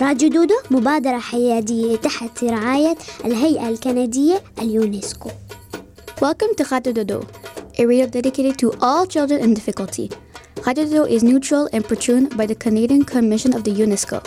[0.00, 5.30] راديو دودو مبادرة حيادية تحت رعاية الهيئة الكندية اليونسكو
[6.22, 7.26] Welcome to Radio Dodo,
[7.80, 10.08] a radio dedicated to all children in difficulty.
[10.66, 14.18] Radio Dodo is neutral and patroned by the Canadian Commission of the UNESCO.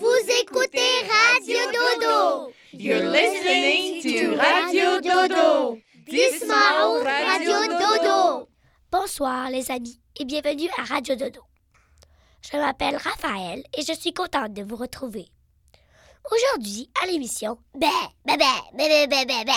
[0.00, 2.52] Vous écoutez Radio Dodo.
[2.72, 5.78] You're listening to Radio Dodo.
[6.10, 8.48] Dismao Radio Dodo.
[8.90, 11.40] Bonsoir les amis et bienvenue à Radio Dodo.
[12.52, 15.28] Je m'appelle Raphaël et je suis contente de vous retrouver.
[16.30, 17.88] Aujourd'hui, à l'émission Bé,
[18.24, 19.52] bé, bé, bé.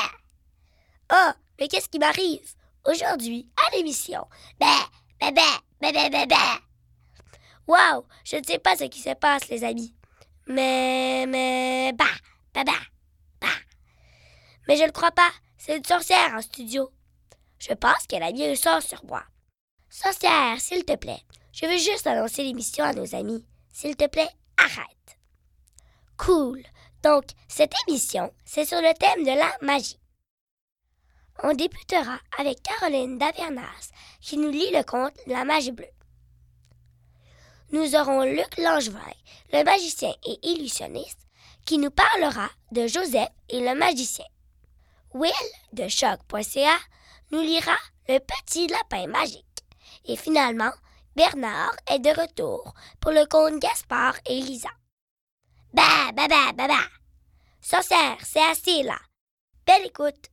[1.14, 2.52] Oh, mais qu'est-ce qui m'arrive?
[2.88, 4.28] Aujourd'hui, à l'émission
[4.60, 4.66] Bé,
[5.20, 5.32] bé,
[5.82, 6.36] bé, bé.
[7.68, 9.94] Wow, je ne sais pas ce qui se passe, les amis.
[10.48, 12.06] Mais, mais, bah,
[12.56, 12.74] bah, bah,
[13.40, 13.48] bah.
[14.68, 16.90] Mais je ne crois pas, c'est une sorcière en studio.
[17.60, 19.24] Je pense qu'elle a mis un sort sur moi.
[19.92, 21.22] Sorcière, s'il te plaît,
[21.60, 23.44] je veux juste annoncer l'émission à nos amis.
[23.74, 25.18] S'il te plaît, arrête.
[26.18, 26.64] Cool.
[27.04, 30.00] Donc, cette émission, c'est sur le thème de la magie.
[31.44, 35.86] On débutera avec Caroline Davernas qui nous lit le conte La magie bleue.
[37.72, 39.00] Nous aurons Luc Langevin,
[39.54, 41.28] le magicien et illusionniste,
[41.66, 44.26] qui nous parlera de Joseph et le magicien.
[45.14, 45.32] Will
[45.74, 46.78] de choc.ca
[47.32, 47.76] nous lira
[48.08, 49.46] Le petit lapin magique.
[50.06, 50.72] Et finalement,
[51.20, 54.70] Bernard est de retour pour le conte Gaspard et Lisa.
[55.74, 56.76] Bah, bah, bah, bah, bah.
[57.60, 58.96] Sorcière, c'est assez là.
[59.68, 60.30] Belle écoute.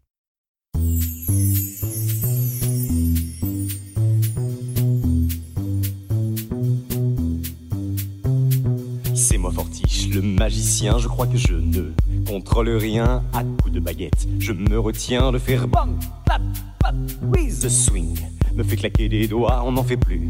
[9.17, 11.93] C'est moi Fortiche, le magicien, je crois que je ne
[12.29, 14.29] contrôle rien à coups de baguette.
[14.39, 16.43] Je me retiens de faire bang, clap,
[16.79, 16.95] pap,
[17.33, 17.59] whiz.
[17.59, 20.29] The swing me fait claquer des doigts, on n'en fait plus.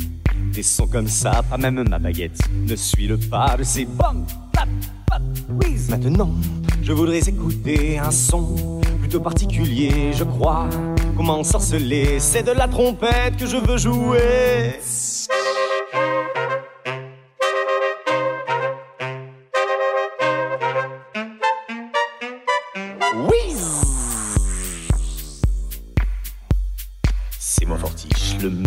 [0.52, 4.24] Des sons comme ça, pas même ma baguette ne suit le pas de ces bang,
[4.52, 4.68] clap,
[5.06, 5.88] pap, whiz.
[5.88, 6.30] Maintenant,
[6.82, 10.68] je voudrais écouter un son plutôt particulier, je crois.
[11.16, 14.80] Comment sorceler, c'est de la trompette que je veux jouer.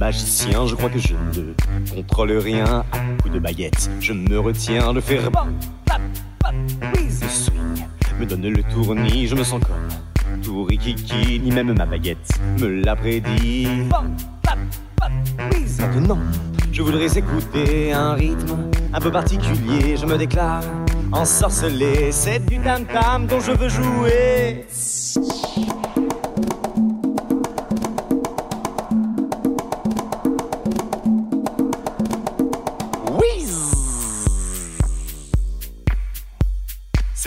[0.09, 1.53] Magicien, je crois que je ne
[1.93, 2.83] contrôle rien à
[3.21, 3.91] coups de baguette.
[3.99, 6.01] Je me retiens de faire pap,
[6.95, 7.21] whiz.
[7.21, 7.85] Le swing
[8.19, 12.81] me donne le tournis, je me sens comme tout rikiki, ni même ma baguette me
[12.83, 13.67] l'a prédit.
[13.91, 14.57] Pap.
[15.79, 16.17] Maintenant,
[16.71, 18.57] je voudrais écouter un rythme
[18.91, 20.63] un peu particulier, je me déclare
[21.11, 24.65] ensorcelé, c'est du tam-tam dont je veux jouer.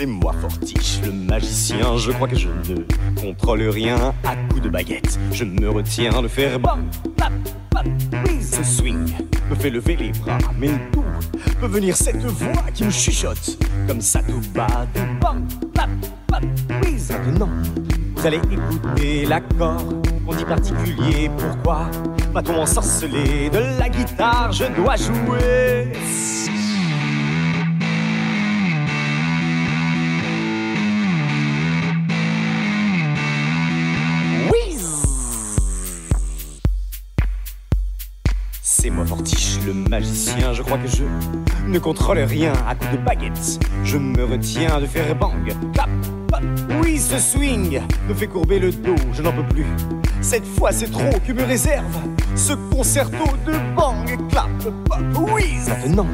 [0.03, 4.67] C'est moi Fortiche, le magicien, je crois que je ne contrôle rien à coups de
[4.67, 5.17] baguette.
[5.31, 7.31] Je me retiens de faire bam, pap,
[8.27, 8.51] whiz.
[8.51, 9.13] Ce swing
[9.49, 11.05] me fait lever les bras, mais d'où
[11.61, 16.43] peut venir cette voix qui me chuchote comme ça tout bas, du bam, pap,
[16.83, 17.09] whiz.
[17.09, 17.49] Maintenant,
[18.17, 19.85] vous allez écouter l'accord
[20.25, 21.31] qu'on dit particulier.
[21.37, 21.89] Pourquoi
[22.33, 24.51] va-t-on ensorceler de la guitare?
[24.51, 25.93] Je dois jouer.
[39.93, 41.03] Magicien, je crois que je
[41.67, 43.59] ne contrôle rien à coups de baguette.
[43.83, 45.87] Je me retiens de faire bang, clap,
[46.27, 46.41] pap.
[46.81, 47.79] Oui, ce swing
[48.09, 49.67] me fait courber le dos, je n'en peux plus.
[50.19, 51.95] Cette fois, c'est trop que me réserve
[52.35, 54.49] ce concerto de bang, clap,
[54.89, 55.69] pap, whiz.
[55.69, 56.07] Maintenant,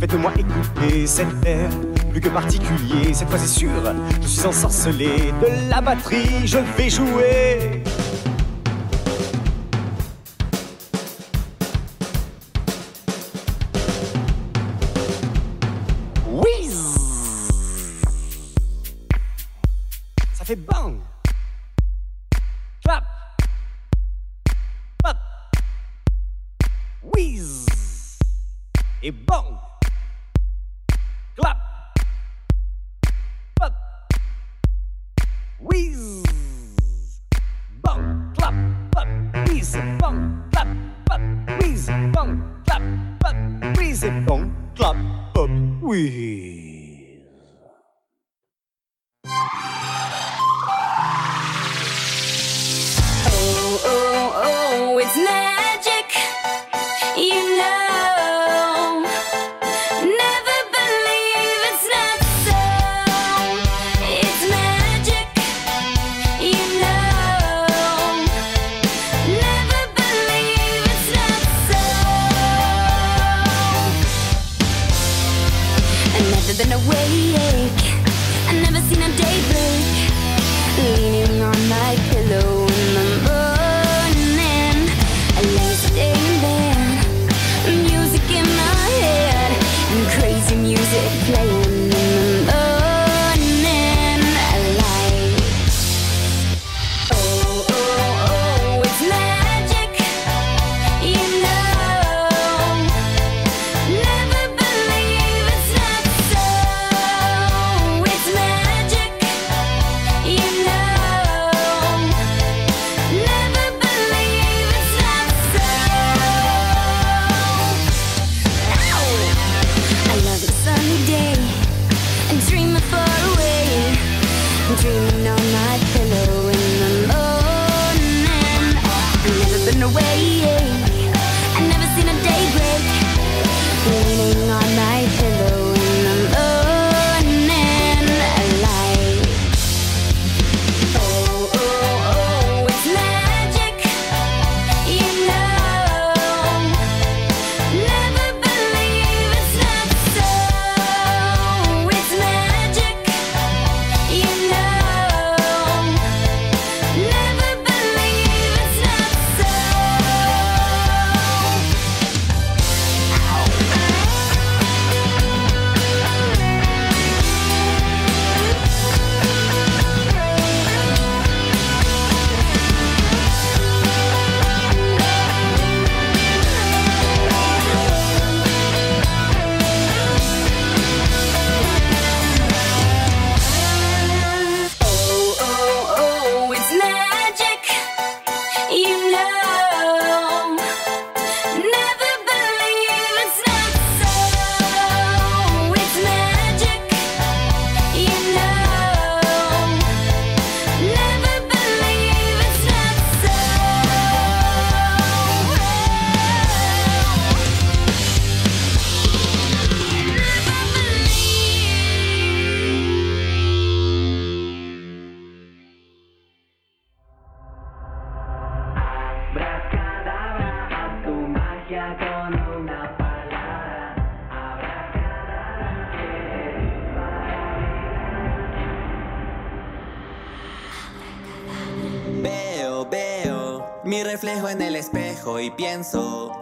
[0.00, 1.68] faites-moi écouter cet air
[2.10, 3.12] plus que particulier.
[3.12, 3.70] Cette fois, c'est sûr,
[4.22, 7.82] je suis ensorcelé de la batterie, je vais jouer.
[40.08, 40.68] bong, clap,
[41.06, 41.20] bop
[41.60, 42.82] wheezy, bong, clap,
[43.20, 43.36] bop
[43.76, 44.96] wheezy, bong, clap,
[45.34, 45.50] bop
[45.82, 46.27] wheezy.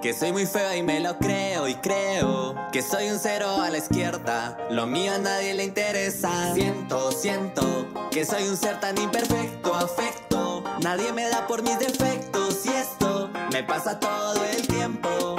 [0.07, 3.71] Que soy muy feo y me lo creo y creo que soy un cero a
[3.71, 4.57] la izquierda.
[4.71, 6.55] Lo mío a nadie le interesa.
[6.55, 10.63] Siento, siento que soy un ser tan imperfecto, afecto.
[10.81, 15.39] Nadie me da por mis defectos y esto me pasa todo el tiempo.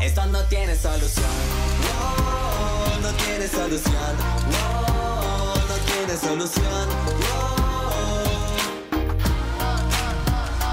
[0.00, 1.26] Esto no tiene solución.
[1.84, 4.16] No, no tiene solución.
[4.50, 6.88] No, no tiene solución.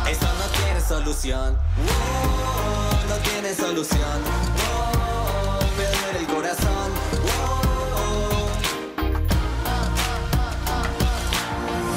[0.10, 1.58] Esto no tiene solución.
[3.12, 4.24] No tiene solución.
[4.62, 6.92] Wow, me duele el corazón.
[7.24, 8.48] Wow.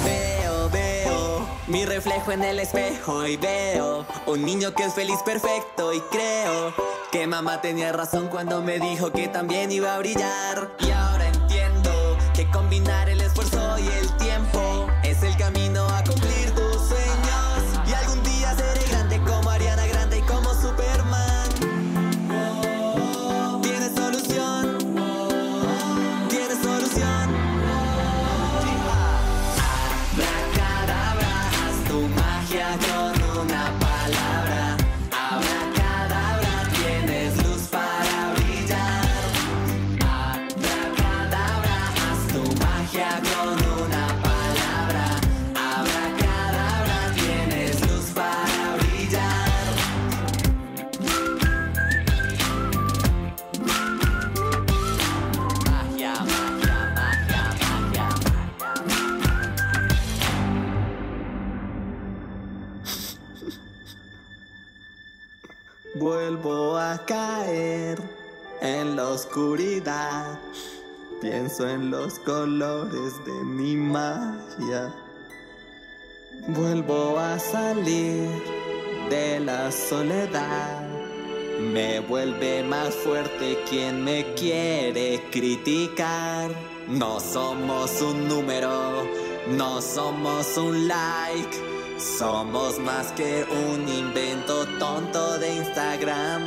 [0.04, 5.92] Veo, veo mi reflejo en el espejo y veo un niño que es feliz, perfecto
[5.92, 6.74] y creo
[7.12, 10.74] que mamá tenía razón cuando me dijo que también iba a brillar.
[10.80, 14.23] Y ahora entiendo que combinar el esfuerzo y el tiempo
[66.34, 67.96] Vuelvo a caer
[68.60, 70.36] en la oscuridad.
[71.20, 74.92] Pienso en los colores de mi magia.
[76.48, 78.28] Vuelvo a salir
[79.10, 80.82] de la soledad.
[81.72, 86.50] Me vuelve más fuerte quien me quiere criticar.
[86.88, 89.04] No somos un número,
[89.50, 91.73] no somos un like.
[91.98, 96.42] Somos más que un invento tonto de Instagram.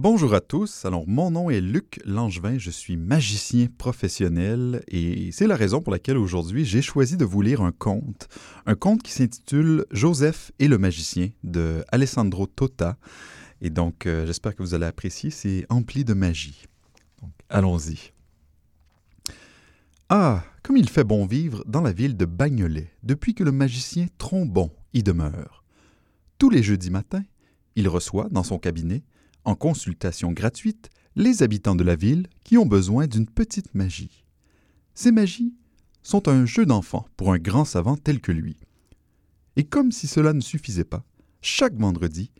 [0.09, 0.85] Bonjour à tous.
[0.85, 2.59] Alors, mon nom est Luc Langevin.
[2.59, 7.43] Je suis magicien professionnel et c'est la raison pour laquelle aujourd'hui j'ai choisi de vous
[7.43, 8.29] lire un conte.
[8.67, 12.99] Un conte qui s'intitule Joseph et le magicien de Alessandro Tota.
[13.61, 15.31] Et donc, euh, j'espère que vous allez apprécier.
[15.31, 16.67] C'est empli de magie.
[17.49, 18.13] Allons-y.
[20.09, 24.07] Ah, comme il fait bon vivre dans la ville de Bagnolet depuis que le magicien
[24.19, 25.65] Trombon y demeure.
[26.39, 27.25] Tous les jeudis matins,
[27.75, 29.03] il reçoit dans son cabinet
[29.47, 34.25] en consultation gratuite les habitants de la ville qui ont besoin d'une petite magie.
[34.95, 35.55] Ces magies
[36.03, 38.57] sont un jeu d'enfant pour un grand savant tel que lui.
[39.57, 41.05] Et comme si cela ne suffisait pas,
[41.41, 42.31] chaque vendredi,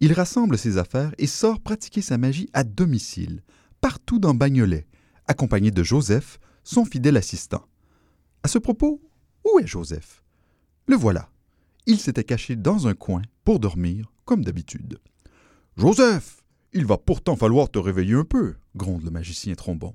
[0.00, 3.42] il rassemble ses affaires et sort pratiquer sa magie à domicile,
[3.80, 4.86] partout dans Bagnolet,
[5.26, 7.66] accompagné de Joseph, son fidèle assistant.
[8.42, 9.02] À ce propos,
[9.44, 10.22] où est Joseph?
[10.86, 11.30] Le voilà.
[11.86, 14.98] Il s'était caché dans un coin pour dormir, comme d'habitude.
[15.76, 16.43] Joseph
[16.74, 19.94] il va pourtant falloir te réveiller un peu, gronde le magicien Trombon,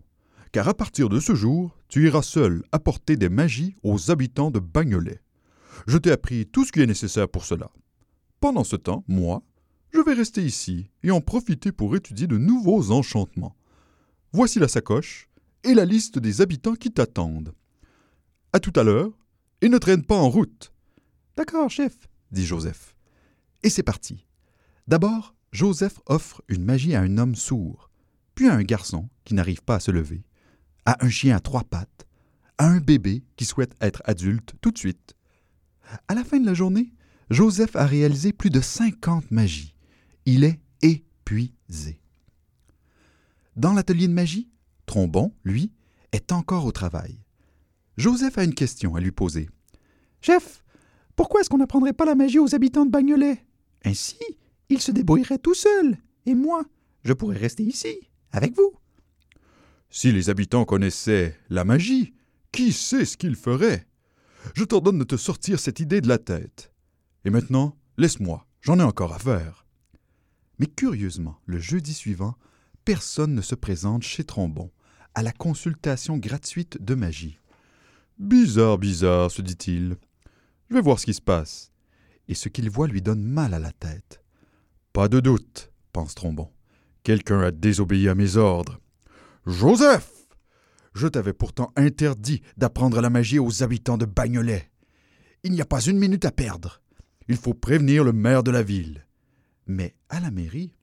[0.53, 4.59] car à partir de ce jour, tu iras seul apporter des magies aux habitants de
[4.59, 5.19] Bagnolet.
[5.87, 7.69] Je t'ai appris tout ce qui est nécessaire pour cela.
[8.39, 9.43] Pendant ce temps, moi,
[9.93, 13.55] je vais rester ici et en profiter pour étudier de nouveaux enchantements.
[14.31, 15.27] Voici la sacoche
[15.63, 17.53] et la liste des habitants qui t'attendent.
[18.53, 19.11] À tout à l'heure,
[19.61, 20.71] et ne traîne pas en route.
[21.35, 22.95] D'accord, chef, dit Joseph.
[23.63, 24.25] Et c'est parti.
[24.87, 27.89] D'abord, Joseph offre une magie à un homme sourd,
[28.35, 30.23] puis à un garçon qui n'arrive pas à se lever,
[30.85, 32.07] à un chien à trois pattes,
[32.57, 35.15] à un bébé qui souhaite être adulte tout de suite.
[36.07, 36.93] À la fin de la journée,
[37.29, 39.75] Joseph a réalisé plus de 50 magies.
[40.25, 42.01] Il est épuisé.
[43.55, 44.49] Dans l'atelier de magie,
[44.85, 45.71] Trombon, lui,
[46.11, 47.19] est encore au travail.
[47.97, 49.49] Joseph a une question à lui poser.
[50.21, 50.63] Chef,
[51.15, 53.45] pourquoi est-ce qu'on n'apprendrait pas la magie aux habitants de Bagnolet?
[53.83, 54.17] Ainsi,
[54.69, 56.63] il se débrouillerait tout seul, et moi,
[57.03, 58.73] je pourrais rester ici, avec vous.
[59.89, 62.13] Si les habitants connaissaient la magie,
[62.51, 63.87] qui sait ce qu'ils feraient?
[64.55, 66.71] Je t'ordonne de te sortir cette idée de la tête.
[67.25, 69.65] Et maintenant, laisse-moi, j'en ai encore à faire.
[70.59, 72.35] Mais curieusement, le jeudi suivant,
[72.85, 74.71] personne ne se présente chez Trombon,
[75.15, 77.39] à la consultation gratuite de magie.
[78.19, 79.97] Bizarre, bizarre, se dit-il.
[80.69, 81.71] Je vais voir ce qui se passe.
[82.27, 84.21] Et ce qu'il voit lui donne mal à la tête.
[84.93, 86.49] Pas de doute, pense Trombon.
[87.03, 88.79] Quelqu'un a désobéi à mes ordres.
[89.45, 90.11] Joseph
[90.93, 94.71] Je t'avais pourtant interdit d'apprendre la magie aux habitants de Bagnolet.
[95.43, 96.81] Il n'y a pas une minute à perdre.
[97.27, 99.05] Il faut prévenir le maire de la ville.
[99.67, 100.73] Mais à la mairie?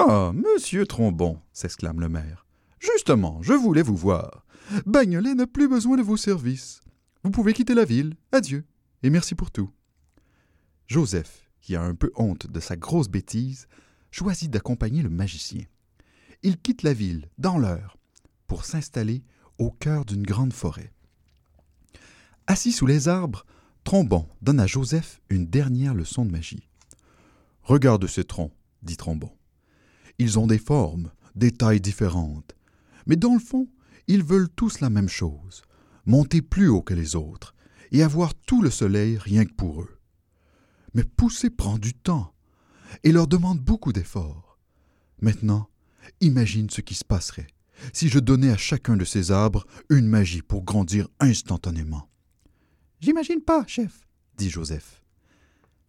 [0.00, 2.46] Ah, monsieur Trombon s'exclame le maire.
[2.78, 4.46] Justement, je voulais vous voir.
[4.86, 6.80] Bagnolet n'a plus besoin de vos services.
[7.24, 8.14] Vous pouvez quitter la ville.
[8.30, 8.64] Adieu,
[9.02, 9.70] et merci pour tout.
[10.86, 13.68] Joseph, qui a un peu honte de sa grosse bêtise,
[14.10, 15.64] choisit d'accompagner le magicien.
[16.42, 17.98] Il quitte la ville, dans l'heure,
[18.46, 19.22] pour s'installer
[19.58, 20.92] au cœur d'une grande forêt.
[22.46, 23.44] Assis sous les arbres,
[23.84, 26.68] Trombon donne à Joseph une dernière leçon de magie.
[27.62, 28.52] Regarde ces troncs,
[28.82, 29.30] dit Trombon.
[30.18, 32.56] Ils ont des formes, des tailles différentes,
[33.06, 33.68] mais dans le fond,
[34.06, 35.62] ils veulent tous la même chose,
[36.06, 37.54] monter plus haut que les autres
[37.92, 39.99] et avoir tout le soleil rien que pour eux.
[40.94, 42.34] Mais pousser prend du temps
[43.04, 44.58] et leur demande beaucoup d'efforts.
[45.20, 45.68] Maintenant,
[46.20, 47.46] imagine ce qui se passerait
[47.92, 52.08] si je donnais à chacun de ces arbres une magie pour grandir instantanément.
[53.00, 54.06] J'imagine pas, chef,
[54.36, 55.02] dit Joseph.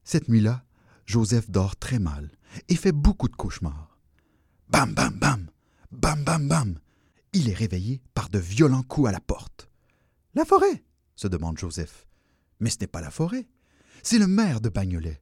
[0.04, 0.64] Cette nuit-là,
[1.06, 2.32] Joseph dort très mal
[2.70, 4.00] et fait beaucoup de cauchemars.
[4.70, 5.50] Bam, bam, bam,
[5.92, 6.80] bam, bam, bam.
[7.34, 9.70] Il est réveillé par de violents coups à la porte.
[10.34, 10.84] La forêt
[11.16, 12.08] se demande Joseph.
[12.60, 13.48] Mais ce n'est pas la forêt,
[14.04, 15.22] c'est le maire de Bagnolet.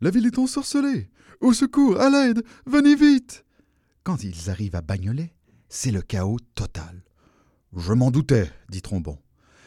[0.00, 1.10] La ville est ensorcelée.
[1.40, 3.44] Au secours, à l'aide, venez vite.
[4.04, 5.32] Quand ils arrivent à Bagnolet,
[5.68, 7.02] c'est le chaos total.
[7.76, 9.18] Je m'en doutais, dit Trombon.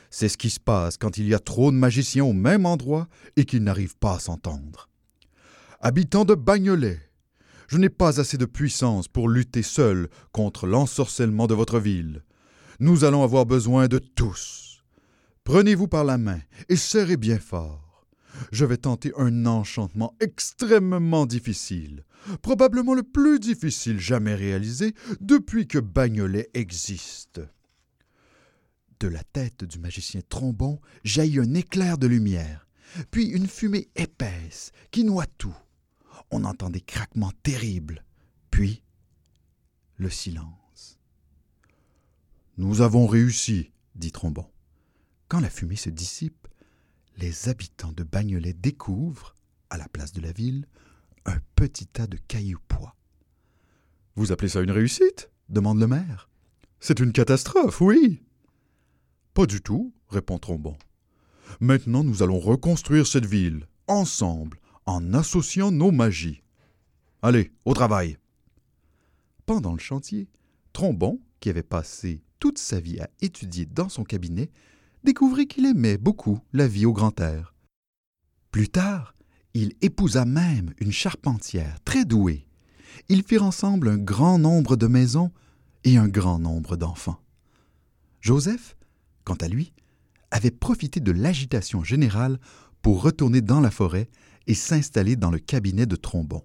[0.10, 3.08] C'est ce qui se passe quand il y a trop de magiciens au même endroit
[3.36, 4.90] et qu'ils n'arrivent pas à s'entendre.
[5.82, 7.00] Habitants de Bagnolet,
[7.68, 12.24] je n'ai pas assez de puissance pour lutter seul contre l'ensorcellement de votre ville.
[12.80, 14.84] Nous allons avoir besoin de tous.
[15.44, 17.85] Prenez-vous par la main et serrez bien fort.
[18.52, 22.04] Je vais tenter un enchantement extrêmement difficile,
[22.42, 27.42] probablement le plus difficile jamais réalisé depuis que Bagnolet existe.
[29.00, 32.68] De la tête du magicien Trombon jaillit un éclair de lumière,
[33.12, 35.56] puis une fumée épaisse qui noie tout
[36.32, 38.04] on entend des craquements terribles,
[38.52, 38.82] puis
[39.98, 41.00] le silence.
[42.58, 44.46] Nous avons réussi, dit Trombon.
[45.28, 46.45] Quand la fumée se dissipe,
[47.18, 49.36] les habitants de Bagnolet découvrent,
[49.70, 50.68] à la place de la ville,
[51.26, 52.96] un petit tas de cailloux pois.
[54.16, 55.30] Vous appelez ça une réussite?
[55.50, 56.30] demande le maire.
[56.80, 58.22] C'est une catastrophe, oui.
[59.34, 60.78] Pas du tout, répond Trombon.
[61.60, 66.42] Maintenant nous allons reconstruire cette ville, ensemble, en associant nos magies.
[67.22, 68.18] Allez, au travail.
[69.46, 70.28] Pendant le chantier,
[70.74, 74.52] Trombon, qui avait passé toute sa vie à étudier dans son cabinet,
[75.06, 77.54] découvrit qu'il aimait beaucoup la vie au grand air.
[78.52, 79.14] Plus tard,
[79.54, 82.46] il épousa même une charpentière très douée.
[83.08, 85.32] Ils firent ensemble un grand nombre de maisons
[85.86, 87.22] et un grand nombre d'enfants.
[88.20, 88.76] Joseph,
[89.24, 89.72] quant à lui,
[90.32, 92.40] avait profité de l'agitation générale
[92.82, 94.10] pour retourner dans la forêt
[94.48, 96.44] et s'installer dans le cabinet de Trombon.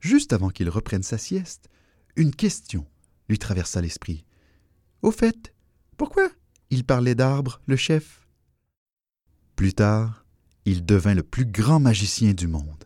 [0.00, 1.68] Juste avant qu'il reprenne sa sieste,
[2.16, 2.86] une question
[3.28, 4.24] lui traversa l'esprit.
[5.02, 5.54] Au fait,
[5.96, 6.28] pourquoi
[6.70, 8.26] il parlait d'arbres, le chef
[9.56, 10.24] Plus tard,
[10.64, 12.84] il devint le plus grand magicien du monde.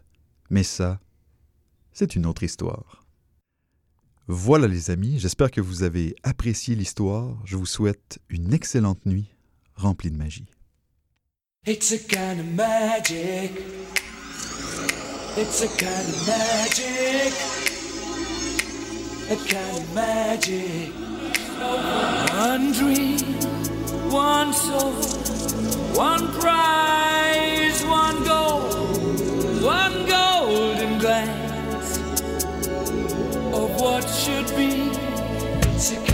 [0.50, 1.00] Mais ça,
[1.92, 3.04] c'est une autre histoire.
[4.28, 7.36] Voilà les amis, j'espère que vous avez apprécié l'histoire.
[7.44, 9.34] Je vous souhaite une excellente nuit
[9.74, 10.46] remplie de magie.
[24.12, 24.92] One soul,
[25.94, 28.61] one prize, one goal,
[29.62, 31.96] one golden glance
[33.55, 36.12] of what should be.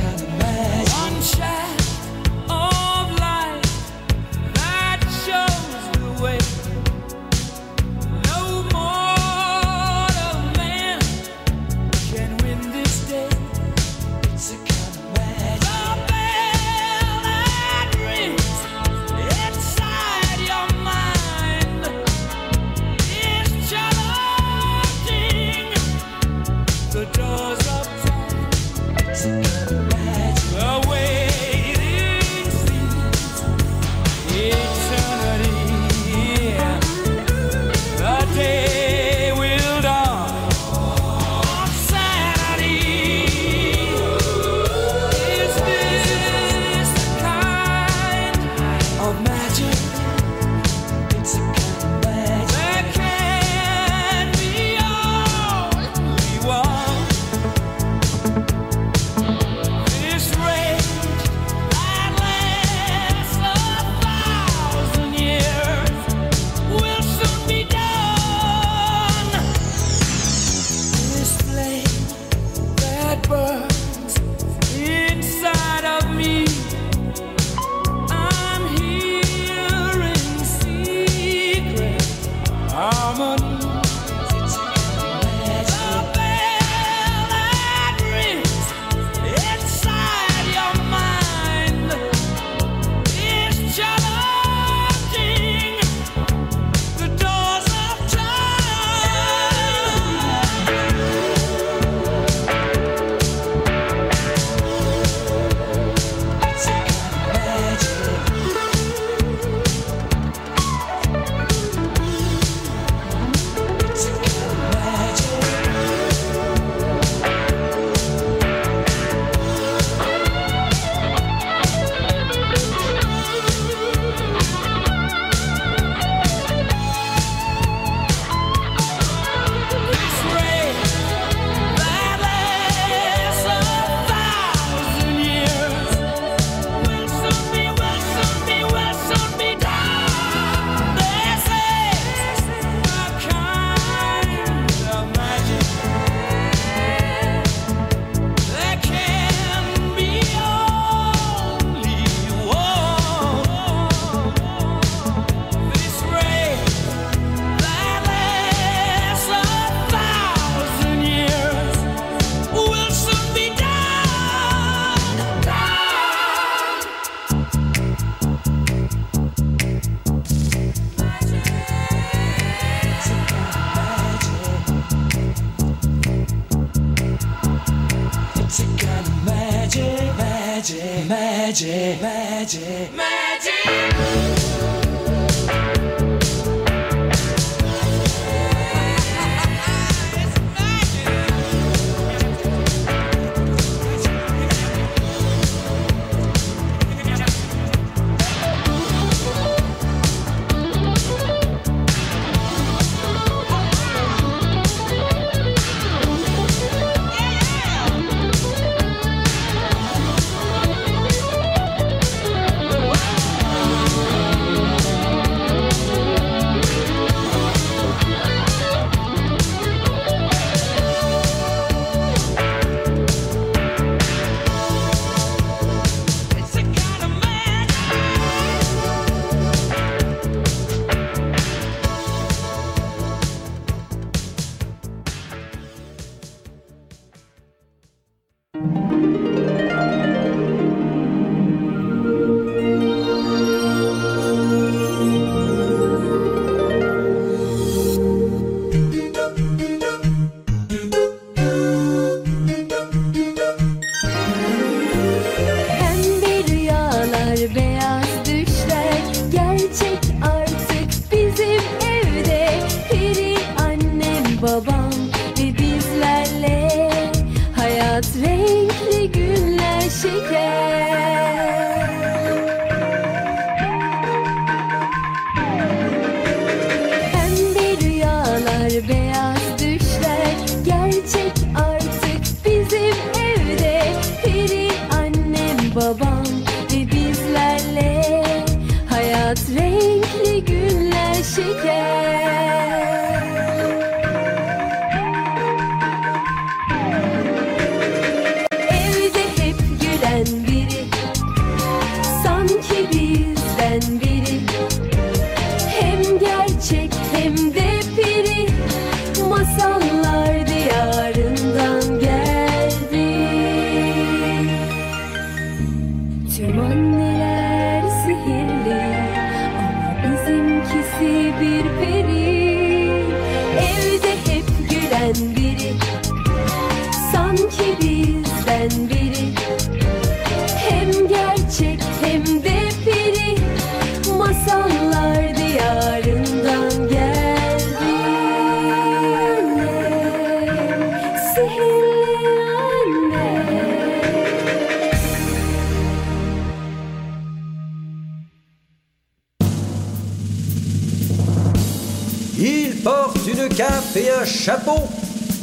[352.40, 354.84] Il porte une cape et un chapeau,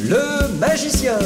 [0.01, 1.17] le magicien.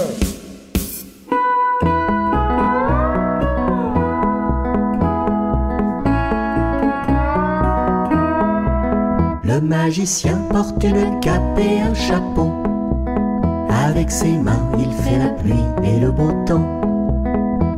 [9.43, 12.51] Le magicien porte une cape et un chapeau.
[13.69, 15.53] Avec ses mains, il fait la pluie
[15.83, 16.65] et le beau temps.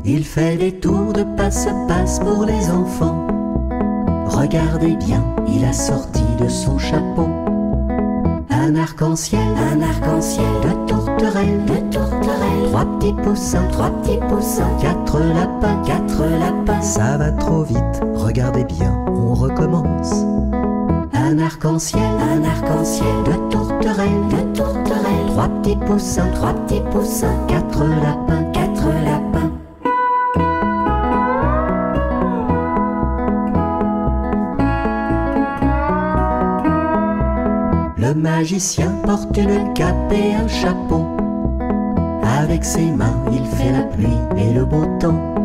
[0.06, 3.28] Il fait des tours de passe-passe pour les enfants.
[4.28, 7.28] Regardez bien, il a sorti de son chapeau
[8.82, 12.70] arc-en-ciel, un arc-en-ciel de tourterelles, de tourterelles.
[12.70, 16.82] Trois petits poussins, trois petits poussins, quatre lapins, quatre lapins.
[16.82, 20.12] Ça va trop vite, regardez bien, on recommence.
[21.14, 25.28] Un arc-en-ciel, un arc-en-ciel de tourterelles, de tourterelles.
[25.28, 29.52] Trois petits poussins, trois petits poussins, quatre lapins, quatre lapins.
[38.22, 41.06] Magicien porte une cape et un chapeau.
[42.24, 44.08] Avec ses mains, il fait la pluie
[44.38, 45.36] et le beau temps.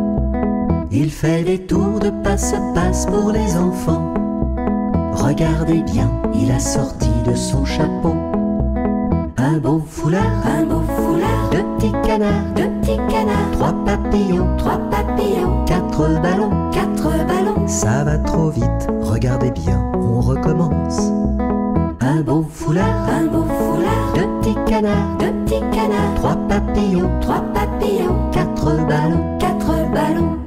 [0.90, 4.14] Il fait des tours de passe-passe pour les enfants.
[5.12, 8.14] Regardez bien, il a sorti de son chapeau
[9.46, 13.50] un beau foulard, un beau foulard de petits canards, de petits canards.
[13.52, 17.66] Trois papillons, trois papillons, quatre ballons, quatre ballons.
[17.66, 21.12] Ça va trop vite, regardez bien, on recommence.
[22.16, 26.14] Un beau foulard, un beau foulard de petits canards, de petits canards.
[26.14, 30.38] Trois papillons, trois papillons, quatre ballons, quatre ballons.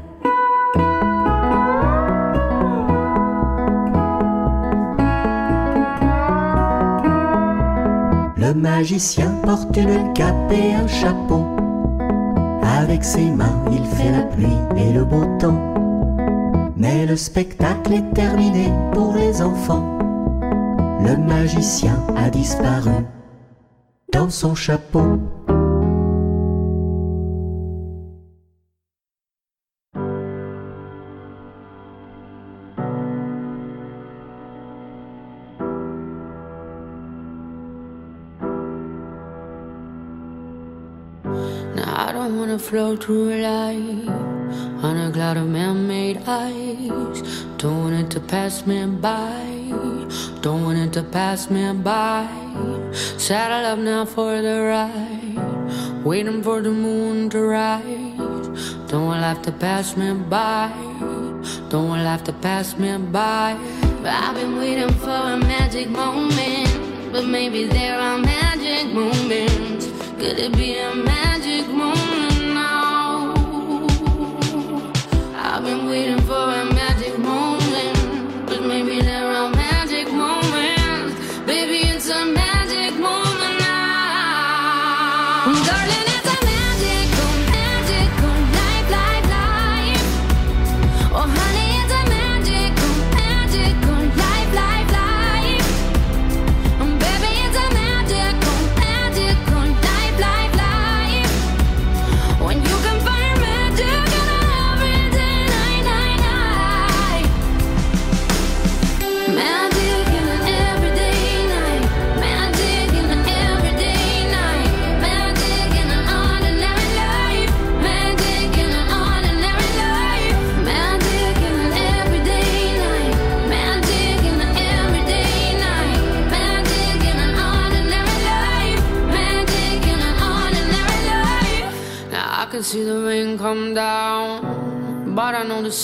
[8.36, 11.46] Le magicien porte une cape et un chapeau.
[12.64, 15.76] Avec ses mains, il fait la pluie et le beau temps.
[16.76, 19.99] Mais le spectacle est terminé pour les enfants
[21.00, 23.06] le magicien a disparu
[24.12, 25.20] dans son chapeau.
[41.82, 44.10] I don't wanna float through life
[44.84, 47.44] on a cloud of man-made ice.
[47.58, 49.49] Don't want it to pass me by.
[50.42, 52.28] Don't want it to pass me by.
[53.18, 56.04] Saddle up now for the ride.
[56.04, 58.76] Waiting for the moon to rise.
[58.88, 60.72] Don't want life to pass me by.
[61.70, 63.58] Don't want life to pass me by.
[64.02, 67.12] But I've been waiting for a magic moment.
[67.12, 69.88] But maybe there are magic moments.
[70.20, 71.29] Could it be a magic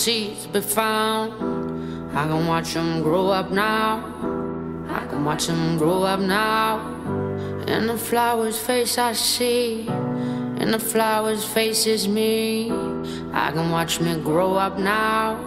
[0.06, 1.34] seeds be found.
[2.16, 4.06] I can watch them grow up now.
[4.88, 6.78] I can watch them grow up now.
[7.66, 9.88] In the flower's face I see,
[10.62, 12.70] in the flower's face is me.
[13.34, 15.40] I can watch me grow up now.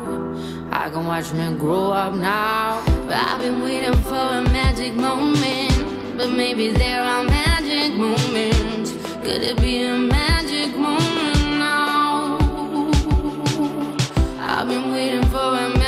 [0.72, 2.82] I can watch me grow up now.
[3.08, 8.90] I've been waiting for a magic moment, but maybe there are magic moments.
[9.22, 10.47] Could it be a magic
[14.68, 15.87] I've been waiting for a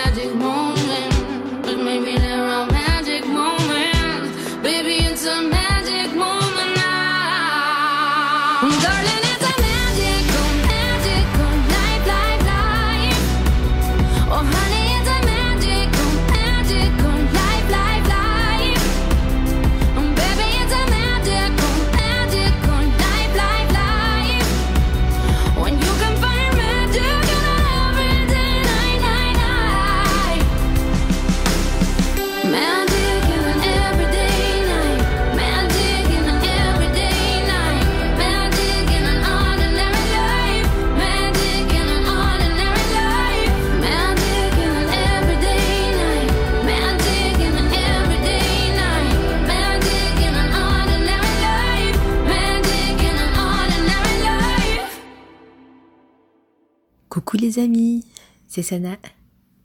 [57.34, 58.04] Les amis,
[58.48, 58.98] c'est Sana.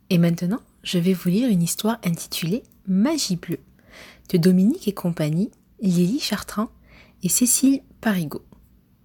[0.10, 3.60] Et maintenant, je vais vous lire une histoire intitulée Magie bleue
[4.30, 5.51] de Dominique et compagnie,
[5.82, 6.69] Lily Chartrand
[7.23, 8.45] et Cécile Parigot.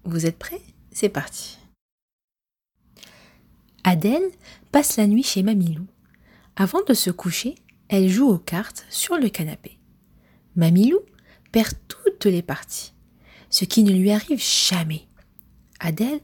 [0.05, 0.61] Vous êtes prêts?
[0.93, 1.59] C'est parti.
[3.83, 4.31] Adèle
[4.73, 5.87] passe la nuit chez Mamilou.
[6.55, 7.55] Avant de se coucher,
[7.89, 9.79] elle joue aux cartes sur le canapé.
[10.55, 11.01] Mamilou
[11.51, 12.93] perd toutes les parties,
[13.49, 15.07] ce qui ne lui arrive jamais.
[15.81, 16.21] Adèle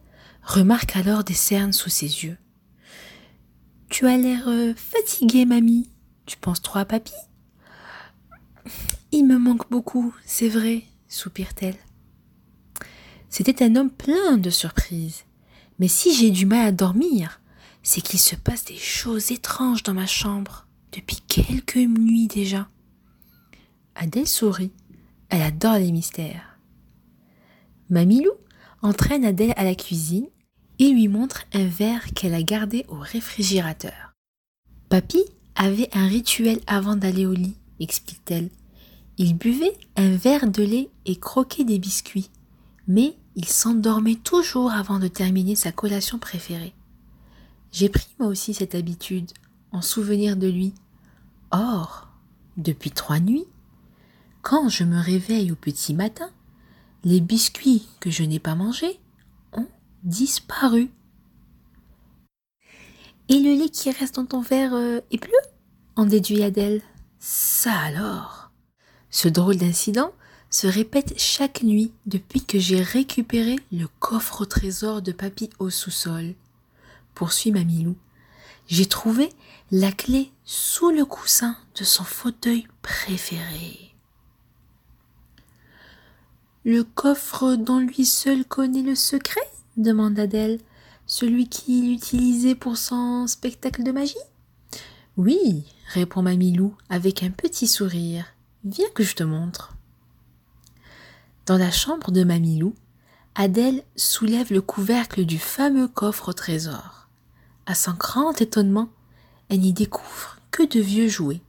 [0.46, 2.38] remarque alors des cernes sous ses yeux.
[3.90, 5.90] Tu as l'air euh, fatiguée, mamie.
[6.24, 7.12] Tu penses trop à papy?
[9.12, 11.76] Il me manque beaucoup, c'est vrai, soupire-t-elle.
[13.28, 15.24] C'était un homme plein de surprises.
[15.78, 17.40] Mais si j'ai du mal à dormir,
[17.82, 22.68] c'est qu'il se passe des choses étranges dans ma chambre depuis quelques nuits déjà.
[23.94, 24.72] Adèle sourit.
[25.28, 26.58] Elle adore les mystères.
[27.90, 28.32] Mamilou
[28.82, 30.28] entraîne Adèle à la cuisine
[30.78, 34.12] et lui montre un verre qu'elle a gardé au réfrigérateur.
[34.88, 35.22] Papy
[35.54, 38.50] avait un rituel avant d'aller au lit, explique-t-elle.
[39.18, 42.30] Il buvait un verre de lait et croquait des biscuits,
[42.86, 46.74] mais il s'endormait toujours avant de terminer sa collation préférée.
[47.72, 49.30] J'ai pris moi aussi cette habitude,
[49.72, 50.74] en souvenir de lui.
[51.50, 52.08] Or,
[52.56, 53.46] depuis trois nuits,
[54.42, 56.30] quand je me réveille au petit matin,
[57.04, 58.98] les biscuits que je n'ai pas mangés
[60.06, 60.90] disparu.
[63.28, 65.38] Et le lait qui reste dans ton verre euh, est bleu
[65.96, 66.80] en déduit Adèle?
[67.18, 68.50] Ça alors?
[69.10, 70.12] Ce drôle d'incident
[70.48, 75.70] se répète chaque nuit depuis que j'ai récupéré le coffre au trésor de papy au
[75.70, 76.34] sous-sol.
[77.14, 77.96] Poursuit Mamilou.
[78.68, 79.30] J'ai trouvé
[79.72, 83.94] la clé sous le coussin de son fauteuil préféré.
[86.64, 89.48] Le coffre dont lui seul connaît le secret?
[89.76, 90.58] Demande Adèle.
[91.06, 94.14] Celui qu'il utilisait pour son spectacle de magie?
[95.16, 98.26] Oui, répond Mamilou avec un petit sourire.
[98.64, 99.76] Viens que je te montre.
[101.46, 102.74] Dans la chambre de Mamilou,
[103.36, 107.08] Adèle soulève le couvercle du fameux coffre au trésor.
[107.66, 108.88] À son grand étonnement,
[109.48, 111.40] elle n'y découvre que de vieux jouets.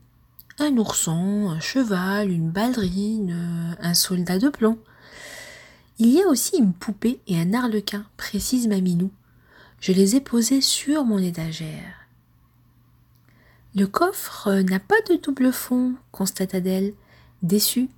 [0.60, 4.78] Un ourson, un cheval, une ballerine, un soldat de plomb.
[6.00, 9.10] Il y a aussi une poupée et un arlequin, précise Mamilou.
[9.80, 12.06] Je les ai posés sur mon étagère.
[13.74, 16.94] Le coffre n'a pas de double fond, constate Adèle,
[17.42, 17.88] déçue.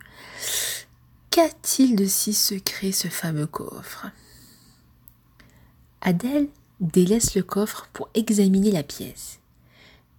[1.31, 4.07] Qu'a-t-il de si secret ce fameux coffre?
[6.01, 6.49] Adèle
[6.81, 9.41] délaisse le coffre pour examiner la pièce.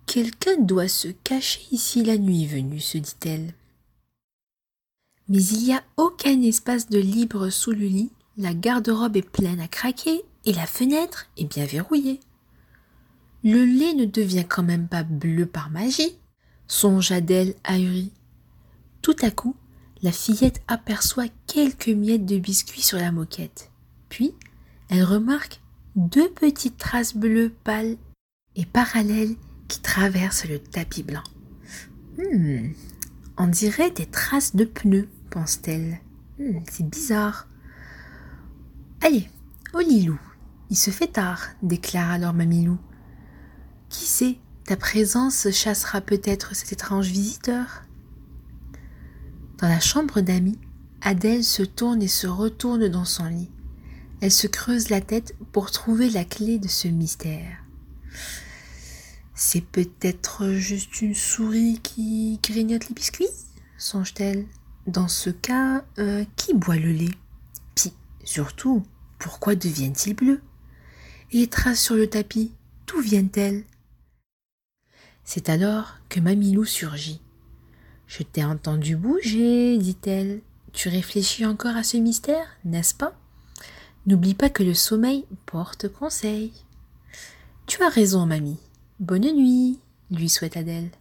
[0.06, 3.54] Quelqu'un doit se cacher ici la nuit venue, se dit-elle.
[5.32, 9.62] Mais il n'y a aucun espace de libre sous le lit, la garde-robe est pleine
[9.62, 12.20] à craquer et la fenêtre est bien verrouillée.
[13.42, 16.18] Le lait ne devient quand même pas bleu par magie,
[16.68, 18.12] songe Adèle ahurie.
[19.02, 19.56] Tout à coup,
[20.02, 23.72] la fillette aperçoit quelques miettes de biscuits sur la moquette.
[24.10, 24.34] Puis,
[24.90, 25.62] elle remarque
[25.96, 27.96] deux petites traces bleues pâles
[28.58, 29.38] et parallèles
[29.70, 31.24] qui traversent le tapis blanc.
[32.18, 32.72] Hmm,
[33.38, 36.00] on dirait des traces de pneus, pense-t-elle.
[36.38, 37.48] Hmm, c'est bizarre.
[39.02, 39.28] Allez,
[39.74, 40.10] au lit,
[40.70, 42.78] Il se fait tard, déclare alors Mamilou.
[43.90, 47.84] Qui sait, ta présence chassera peut-être cet étrange visiteur?
[49.58, 50.60] Dans la chambre d'Ami,
[51.02, 53.50] Adèle se tourne et se retourne dans son lit.
[54.22, 57.58] Elle se creuse la tête pour trouver la clé de ce mystère.
[59.34, 63.28] C'est peut-être juste une souris qui grignote les biscuits?
[63.78, 64.46] songe-t-elle.
[64.92, 67.16] Dans ce cas, euh, qui boit le lait?
[67.76, 67.94] Puis,
[68.26, 68.84] surtout,
[69.20, 70.42] pourquoi devient-il bleu?
[71.32, 72.52] Et les traces sur le tapis,
[72.88, 73.64] d'où viennent-elles
[75.24, 77.22] C'est alors que Mamilou surgit.
[78.06, 80.42] Je t'ai entendu bouger, dit-elle.
[80.74, 83.14] Tu réfléchis encore à ce mystère, n'est-ce pas?
[84.08, 86.52] N'oublie pas que le sommeil porte conseil.
[87.66, 88.60] Tu as raison, mamie.
[89.00, 90.92] Bonne nuit, lui souhaite Adèle.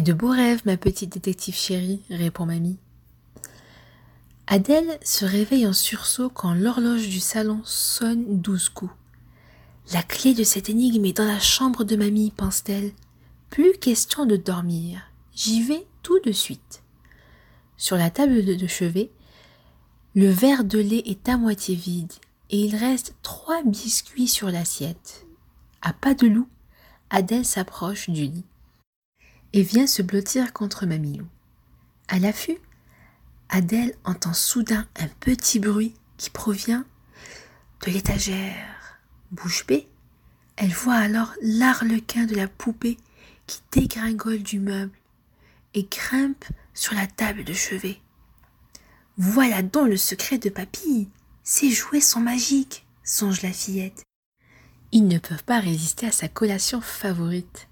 [0.00, 2.78] De beaux rêves, ma petite détective chérie, répond mamie.
[4.48, 8.92] Adèle se réveille en sursaut quand l'horloge du salon sonne douze coups.
[9.92, 12.90] La clé de cette énigme est dans la chambre de mamie, pense-t-elle.
[13.50, 15.00] Plus question de dormir.
[15.32, 16.82] J'y vais tout de suite.
[17.76, 19.12] Sur la table de chevet,
[20.16, 22.12] le verre de lait est à moitié vide
[22.50, 25.24] et il reste trois biscuits sur l'assiette.
[25.82, 26.48] À pas de loup,
[27.10, 28.44] Adèle s'approche du lit
[29.54, 31.26] et vient se blottir contre Mamilou.
[32.08, 32.58] À l'affût,
[33.48, 36.84] Adèle entend soudain un petit bruit qui provient
[37.86, 38.98] de l'étagère.
[39.30, 39.86] Bouche bée,
[40.56, 42.96] elle voit alors l'arlequin de la poupée
[43.46, 44.98] qui dégringole du meuble
[45.74, 46.44] et grimpe
[46.74, 48.00] sur la table de chevet.
[49.18, 51.08] Voilà donc le secret de papy.
[51.44, 54.02] Ces jouets sont magiques, songe la fillette.
[54.90, 57.68] Ils ne peuvent pas résister à sa collation favorite.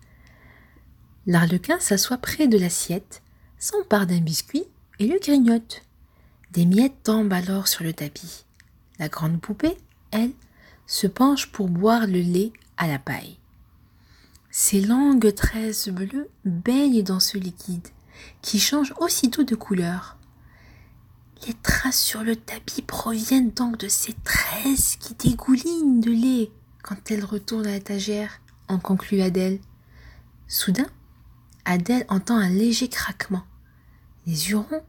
[1.26, 3.22] L'arlequin s'assoit près de l'assiette,
[3.58, 4.64] s'empare d'un biscuit
[4.98, 5.82] et le grignote.
[6.50, 8.44] Des miettes tombent alors sur le tapis.
[8.98, 9.76] La grande poupée,
[10.10, 10.32] elle,
[10.86, 13.38] se penche pour boire le lait à la paille.
[14.50, 17.88] Ses longues tresses bleues baignent dans ce liquide,
[18.42, 20.18] qui change aussitôt de couleur.
[21.46, 26.50] Les traces sur le tapis proviennent donc de ces tresses qui dégoulinent de lait
[26.82, 29.60] quand elle retourne à l'étagère, en conclut Adèle.
[30.48, 30.86] Soudain,
[31.64, 33.44] Adèle entend un léger craquement.
[34.26, 34.84] Les yeux ronds.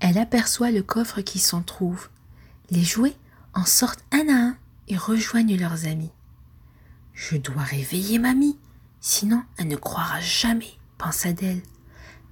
[0.00, 2.08] Elle aperçoit le coffre qui s'en trouve.
[2.70, 3.16] Les jouets
[3.54, 4.56] en sortent un à un
[4.88, 6.10] et rejoignent leurs amis.
[7.14, 8.58] Je dois réveiller mamie,
[9.00, 11.62] sinon elle ne croira jamais, pense Adèle.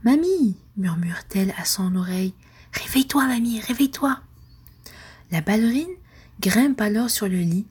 [0.05, 2.35] Mamie, murmure-t-elle à son oreille,
[2.73, 4.20] réveille-toi, mamie, réveille-toi.
[5.31, 5.95] La ballerine
[6.41, 7.66] grimpe alors sur le lit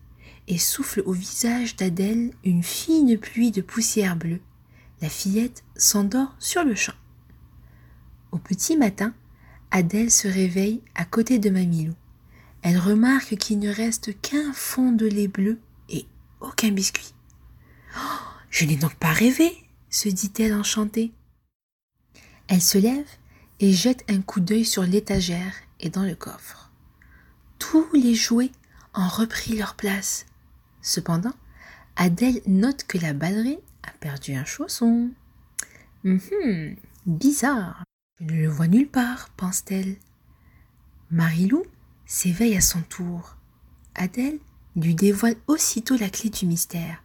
[0.48, 4.42] et souffle au visage d'Adèle une fine pluie de poussière bleue.
[5.02, 6.94] La fillette s'endort sur le champ.
[8.32, 9.14] Au petit matin,
[9.72, 11.96] Adèle se réveille à côté de Mamilou.
[12.62, 16.06] Elle remarque qu'il ne reste qu'un fond de lait bleu et
[16.40, 17.14] aucun biscuit.
[17.98, 18.20] Oh,
[18.52, 19.52] je n'ai donc pas rêvé,
[19.90, 21.12] se dit-elle enchantée.
[22.48, 23.08] Elle se lève
[23.60, 26.70] et jette un coup d'œil sur l'étagère et dans le coffre.
[27.58, 28.52] Tous les jouets
[28.94, 30.26] ont repris leur place.
[30.82, 31.34] Cependant,
[31.96, 35.12] Adèle note que la ballerine a perdu un chausson.
[36.06, 36.20] Hum,
[37.06, 37.84] bizarre.
[38.20, 39.96] Je ne le vois nulle part, pense-t-elle.
[41.10, 41.64] Marilou
[42.06, 43.36] s'éveille à son tour.
[43.96, 44.40] Adèle
[44.76, 47.04] lui dévoile aussitôt la clé du mystère.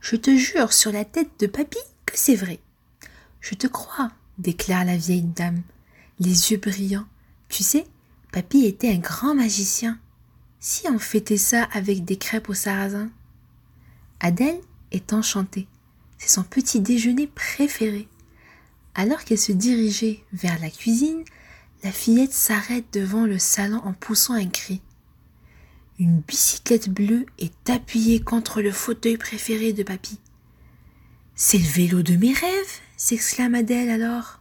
[0.00, 2.60] Je te jure sur la tête de papy que c'est vrai.
[3.40, 5.62] Je te crois, déclare la vieille dame,
[6.18, 7.06] les yeux brillants.
[7.48, 7.86] Tu sais,
[8.32, 9.98] papy était un grand magicien.
[10.60, 13.10] Si on fêtait ça avec des crêpes au sarrasin
[14.20, 15.68] Adèle est enchantée.
[16.18, 18.08] C'est son petit déjeuner préféré.
[18.94, 21.24] Alors qu'elle se dirigeait vers la cuisine,
[21.84, 24.82] la fillette s'arrête devant le salon en poussant un cri.
[26.00, 30.18] Une bicyclette bleue est appuyée contre le fauteuil préféré de papy.
[31.34, 34.40] C'est le vélo de mes rêves s'exclame Adèle alors.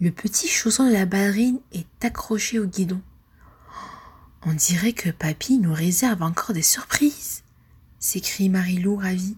[0.00, 3.02] Le petit chausson de la ballerine est accroché au guidon.
[4.46, 7.42] On dirait que papy nous réserve encore des surprises,
[7.98, 9.36] s'écrie Marilou ravie.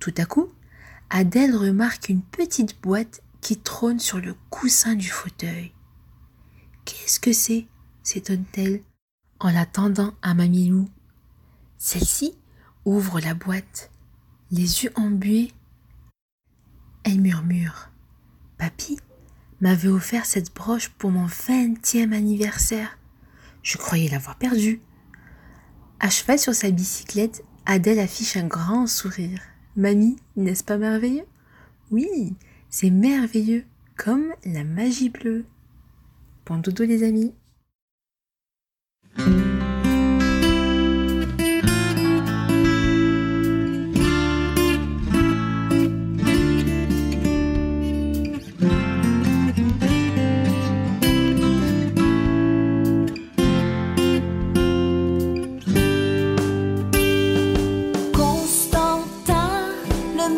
[0.00, 0.48] Tout à coup,
[1.10, 5.72] Adèle remarque une petite boîte qui trône sur le coussin du fauteuil.
[6.84, 7.66] Qu'est-ce que c'est?
[8.02, 8.80] s'étonne-t-elle
[9.38, 10.88] en la tendant à Mamilou.
[11.78, 12.34] Celle-ci
[12.84, 13.90] ouvre la boîte,
[14.50, 15.52] les yeux embués.
[17.04, 17.90] Elle murmure
[18.58, 18.98] Papy
[19.60, 22.98] m'avait offert cette broche pour mon vingtième anniversaire.
[23.62, 24.80] Je croyais l'avoir perdue.
[25.98, 29.40] À cheval sur sa bicyclette, Adèle affiche un grand sourire.
[29.76, 31.26] Mamie, n'est-ce pas merveilleux?
[31.90, 32.34] Oui,
[32.68, 33.64] c'est merveilleux,
[33.96, 35.44] comme la magie bleue.
[36.46, 37.32] Bon dodo les amis.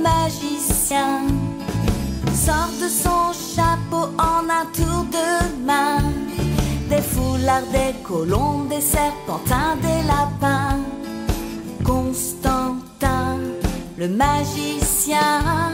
[0.03, 1.26] Magicien,
[2.34, 6.03] sort de son chapeau en un tour de main.
[6.88, 10.80] Des foulards, des colombes, des serpentins, des lapins.
[11.84, 13.38] Constantin,
[13.96, 15.72] le magicien,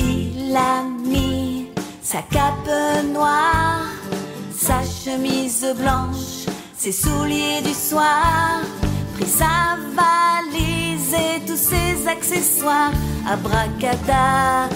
[0.00, 1.68] il a mis
[2.02, 2.70] sa cape
[3.12, 3.86] noire,
[4.54, 8.60] sa chemise blanche, ses souliers du soir,
[9.14, 12.92] pris sa valise et tous ses accessoires.
[13.26, 14.68] Abracadabra,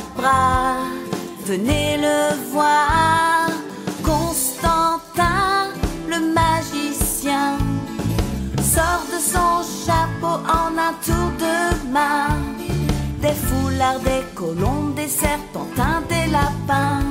[1.44, 3.48] venez le voir.
[4.02, 5.68] Constantin,
[6.08, 7.58] le magicien,
[8.62, 11.56] sort de son chapeau en un tour de
[11.92, 12.30] main.
[13.20, 17.04] Des foulards, des colombes, des serpentins, des lapins.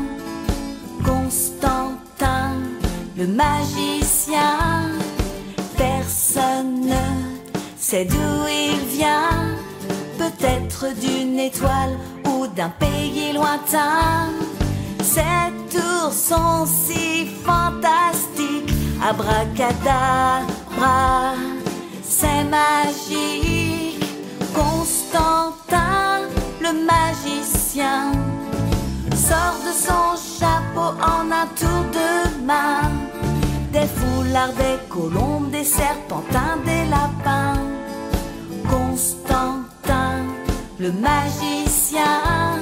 [1.06, 2.54] Constantin,
[3.18, 4.88] le magicien,
[6.08, 7.06] personne ne
[7.78, 9.58] sait d'où il vient.
[10.18, 14.32] Peut-être d'une étoile ou d'un pays lointain.
[15.02, 18.72] Ces tours sont si fantastiques.
[19.10, 21.34] Abracadabra,
[22.04, 24.02] c'est magique.
[24.56, 26.22] Constantin,
[26.62, 28.14] le magicien,
[29.14, 31.48] sort de son chapeau en un.
[34.28, 37.62] Des foulards, des colombes, des serpentins, des lapins.
[38.70, 40.26] Constantin,
[40.80, 42.60] le magicien.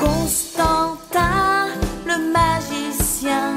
[0.00, 1.68] Constantin,
[2.06, 3.56] le magicien,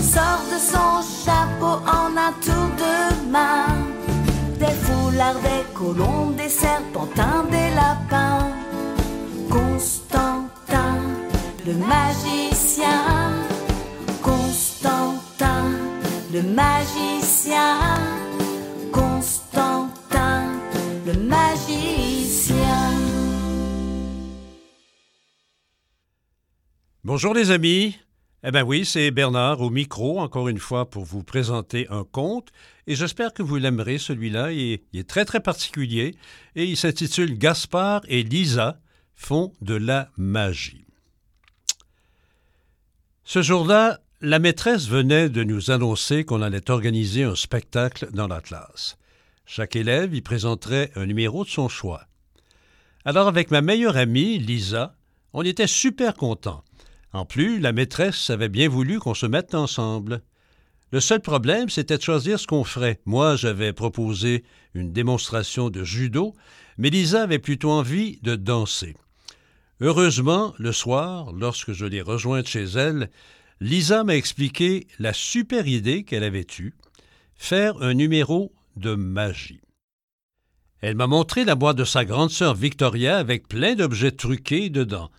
[0.00, 3.66] sort de son chapeau en un tour de main.
[4.58, 8.50] Des foulards, des colombes, des serpentins, des lapins.
[9.50, 10.94] Constantin,
[11.66, 13.39] le magicien.
[16.32, 17.80] Le magicien.
[18.92, 20.60] Constantin,
[21.04, 22.54] le magicien.
[27.02, 27.98] Bonjour les amis.
[28.44, 32.52] Eh bien oui, c'est Bernard au micro, encore une fois, pour vous présenter un conte.
[32.86, 34.52] Et j'espère que vous l'aimerez, celui-là.
[34.52, 36.14] Il, il est très, très particulier.
[36.54, 38.78] Et il s'intitule Gaspard et Lisa
[39.16, 40.84] font de la magie.
[43.24, 48.42] Ce jour-là, la maîtresse venait de nous annoncer qu'on allait organiser un spectacle dans la
[48.42, 48.98] classe.
[49.46, 52.02] Chaque élève y présenterait un numéro de son choix.
[53.06, 54.94] Alors, avec ma meilleure amie, Lisa,
[55.32, 56.62] on était super contents.
[57.14, 60.22] En plus, la maîtresse avait bien voulu qu'on se mette ensemble.
[60.92, 63.00] Le seul problème, c'était de choisir ce qu'on ferait.
[63.06, 64.44] Moi, j'avais proposé
[64.74, 66.34] une démonstration de judo,
[66.76, 68.94] mais Lisa avait plutôt envie de danser.
[69.80, 73.08] Heureusement, le soir, lorsque je l'ai rejointe chez elle,
[73.62, 76.72] Lisa m'a expliqué la super idée qu'elle avait eue,
[77.34, 79.60] faire un numéro de magie.
[80.80, 85.10] Elle m'a montré la boîte de sa grande sœur Victoria avec plein d'objets truqués dedans.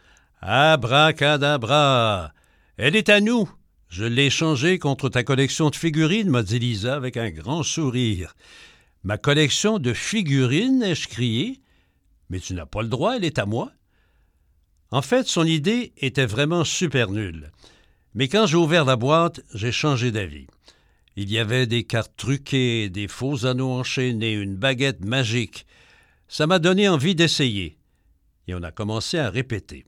[0.41, 2.33] Abracadabra!
[2.77, 3.47] Elle est à nous!
[3.89, 8.33] Je l'ai échangé contre ta collection de figurines, m'a dit Lisa avec un grand sourire.
[9.03, 11.61] Ma collection de figurines, ai-je crié.
[12.31, 13.71] Mais tu n'as pas le droit, elle est à moi.
[14.89, 17.51] En fait, son idée était vraiment super nulle.
[18.13, 20.47] Mais quand j'ai ouvert la boîte, j'ai changé d'avis.
[21.15, 25.65] Il y avait des cartes truquées, des faux anneaux enchaînés, une baguette magique.
[26.27, 27.77] Ça m'a donné envie d'essayer.
[28.47, 29.85] Et on a commencé à répéter.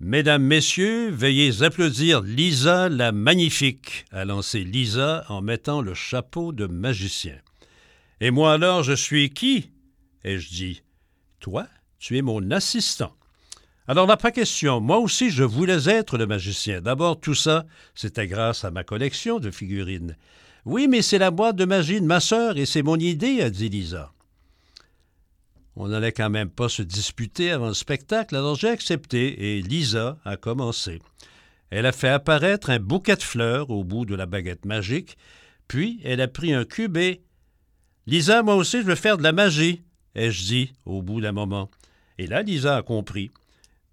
[0.00, 6.66] Mesdames, Messieurs, veuillez applaudir Lisa la Magnifique, a lancé Lisa en mettant le chapeau de
[6.66, 7.36] magicien.
[8.20, 9.70] Et moi alors, je suis qui?
[10.22, 10.82] ai-je dit.
[11.40, 11.66] Toi,
[11.98, 13.17] tu es mon assistant.
[13.90, 14.82] Alors là, pas question.
[14.82, 16.82] Moi aussi, je voulais être le magicien.
[16.82, 17.64] D'abord, tout ça,
[17.94, 20.14] c'était grâce à ma collection de figurines.
[20.66, 23.48] Oui, mais c'est la boîte de magie de ma sœur et c'est mon idée, a
[23.48, 24.12] dit Lisa.
[25.74, 30.18] On n'allait quand même pas se disputer avant le spectacle, alors j'ai accepté et Lisa
[30.26, 31.00] a commencé.
[31.70, 35.16] Elle a fait apparaître un bouquet de fleurs au bout de la baguette magique,
[35.66, 37.22] puis elle a pris un cube et.
[38.06, 39.82] Lisa, moi aussi, je veux faire de la magie,
[40.14, 41.70] ai-je dit au bout d'un moment.
[42.18, 43.30] Et là, Lisa a compris.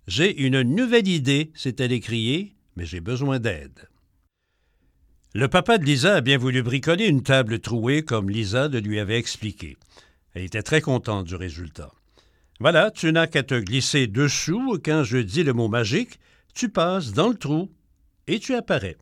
[0.07, 3.89] J'ai une nouvelle idée, s'est-elle écriée, mais j'ai besoin d'aide.
[5.33, 8.99] Le papa de Lisa a bien voulu bricoler une table trouée comme Lisa le lui
[8.99, 9.77] avait expliqué.
[10.33, 11.91] Elle était très contente du résultat.
[12.59, 16.19] Voilà, tu n'as qu'à te glisser dessous quand je dis le mot magique,
[16.53, 17.71] tu passes dans le trou
[18.27, 18.97] et tu apparais.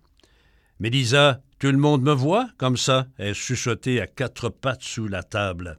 [0.79, 5.07] Mais Lisa, tout le monde me voit comme ça, ai chuchoté à quatre pattes sous
[5.07, 5.77] la table.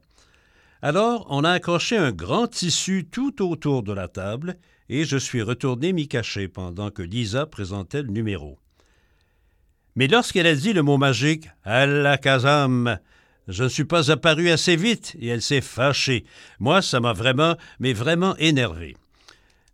[0.81, 4.57] Alors, on a accroché un grand tissu tout autour de la table
[4.89, 8.59] et je suis retourné m'y cacher pendant que Lisa présentait le numéro.
[9.95, 12.99] Mais lorsqu'elle a dit le mot magique Alakazam,
[13.47, 16.25] je ne suis pas apparu assez vite et elle s'est fâchée.
[16.59, 18.97] Moi, ça m'a vraiment, mais vraiment énervé.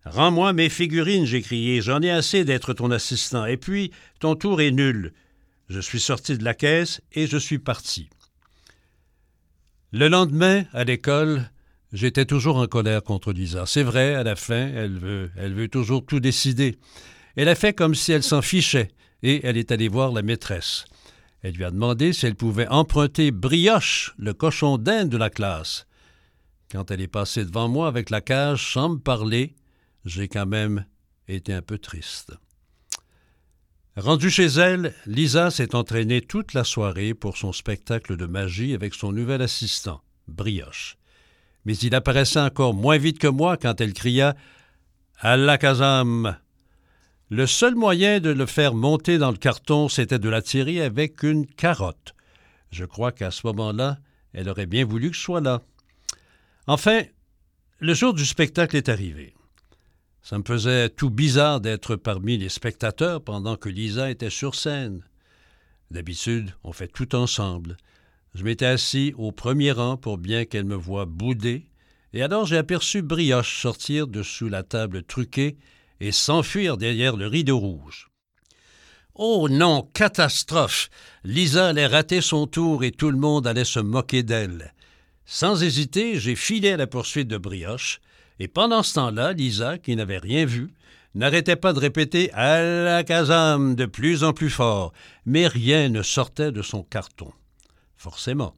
[0.06, 1.82] Rends-moi mes figurines, j'ai crié.
[1.82, 3.46] J'en ai assez d'être ton assistant.
[3.46, 5.14] Et puis, ton tour est nul.
[5.70, 8.10] Je suis sorti de la caisse et je suis parti.
[9.94, 11.50] Le lendemain, à l'école,
[11.92, 13.66] j'étais toujours en colère contre Lisa.
[13.66, 16.78] C'est vrai, à la fin, elle veut, elle veut toujours tout décider.
[17.36, 20.86] Elle a fait comme si elle s'en fichait et elle est allée voir la maîtresse.
[21.42, 25.88] Elle lui a demandé si elle pouvait emprunter Brioche, le cochon d'Inde de la classe.
[26.72, 29.56] Quand elle est passée devant moi avec la cage sans me parler,
[30.06, 30.86] j'ai quand même
[31.28, 32.32] été un peu triste.
[33.98, 38.94] Rendue chez elle, Lisa s'est entraînée toute la soirée pour son spectacle de magie avec
[38.94, 40.98] son nouvel assistant, Brioche.
[41.66, 44.36] Mais il apparaissait encore moins vite que moi quand elle cria
[45.20, 46.38] Alakazam
[47.34, 51.48] le seul moyen de le faire monter dans le carton, c'était de l'attirer avec une
[51.48, 52.14] carotte.
[52.72, 54.00] Je crois qu'à ce moment-là,
[54.34, 55.62] elle aurait bien voulu que je sois là.
[56.68, 57.04] Enfin,
[57.80, 59.34] le jour du spectacle est arrivé.
[60.24, 65.04] Ça me faisait tout bizarre d'être parmi les spectateurs pendant que Lisa était sur scène.
[65.90, 67.78] D'habitude, on fait tout ensemble.
[68.36, 71.68] Je m'étais assis au premier rang pour bien qu'elle me voie bouder,
[72.14, 75.58] et alors j'ai aperçu Brioche sortir de sous la table truquée
[76.00, 78.10] et s'enfuir derrière le rideau rouge.
[79.16, 80.90] Oh non, catastrophe.
[81.24, 84.74] Lisa allait rater son tour et tout le monde allait se moquer d'elle.
[85.26, 88.00] Sans hésiter, j'ai filé à la poursuite de Brioche,
[88.42, 90.74] et pendant ce temps-là, Lisa, qui n'avait rien vu,
[91.14, 94.94] n'arrêtait pas de répéter Alakazam de plus en plus fort,
[95.28, 97.32] mais rien ne sortait de son carton.
[97.98, 98.56] Forcément.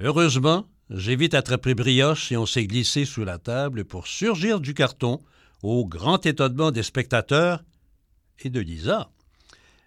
[0.00, 4.74] Heureusement, j'ai vite attrapé Brioche et on s'est glissé sous la table pour surgir du
[4.74, 5.20] carton
[5.62, 7.62] au grand étonnement des spectateurs
[8.40, 9.12] et de Lisa.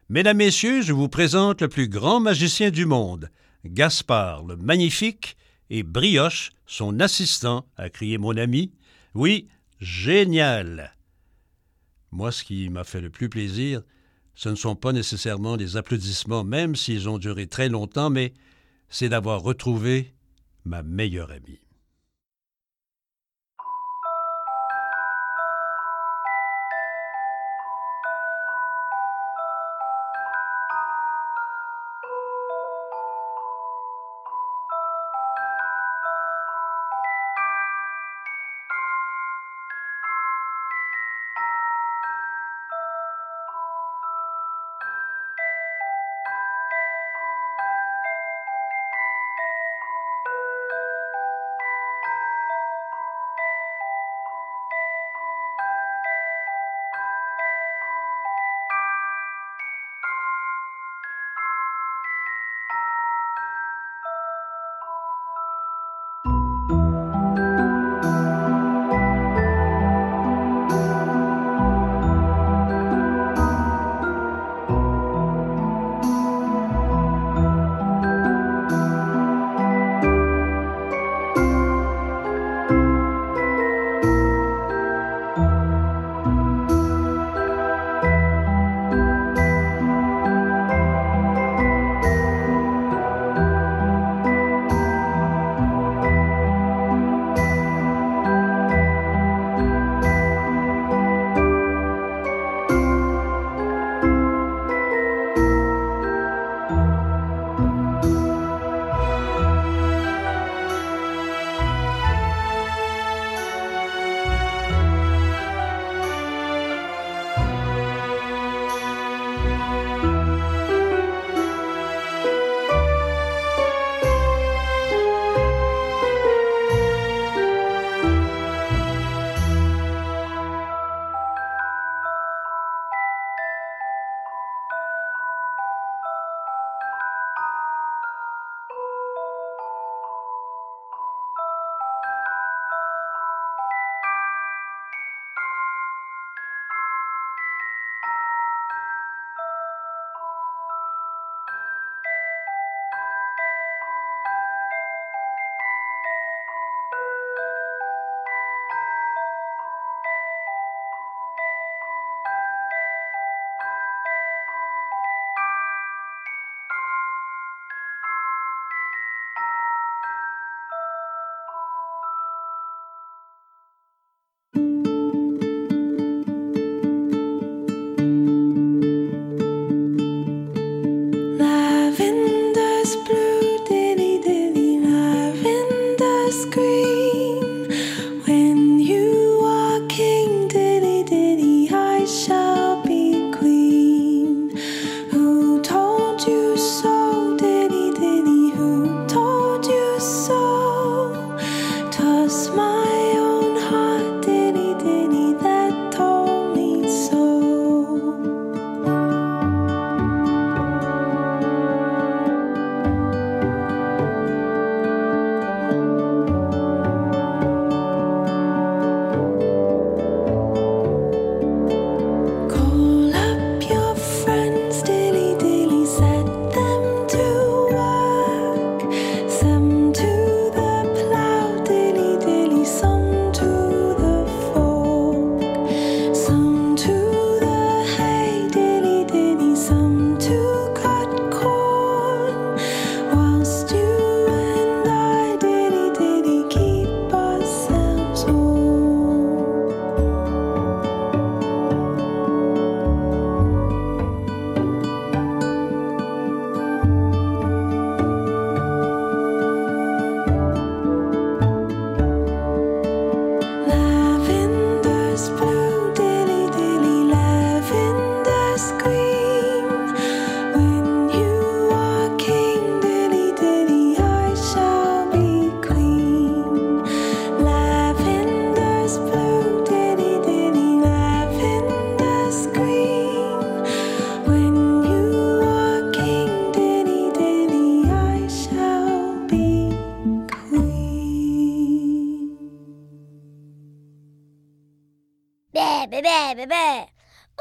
[0.08, 3.30] Mesdames, Messieurs, je vous présente le plus grand magicien du monde,
[3.66, 5.36] Gaspard le Magnifique,
[5.70, 8.72] et Brioche, son assistant, a crié mon ami.
[9.14, 9.48] Oui,
[9.80, 10.96] génial.
[12.12, 13.82] Moi, ce qui m'a fait le plus plaisir,
[14.36, 18.34] ce ne sont pas nécessairement les applaudissements, même s'ils ont duré très longtemps, mais
[18.90, 20.14] c'est d'avoir retrouvé
[20.66, 21.63] ma meilleure amie.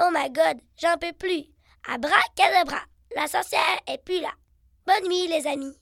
[0.01, 1.45] Oh my god, j'en peux plus.
[1.88, 2.80] Abracadabra,
[3.16, 4.32] la sorcière est plus là.
[4.86, 5.81] Bonne nuit, les amis.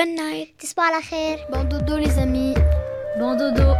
[0.00, 0.48] Good night.
[0.58, 1.38] تصبحوا على خير.
[1.50, 2.54] Bon dodo les amis.
[3.18, 3.76] Bon dodo.